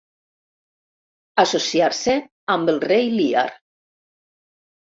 Associar-se 1.43 2.17
amb 2.57 2.73
el 2.75 2.81
rei 2.93 3.09
Lear. 3.19 3.47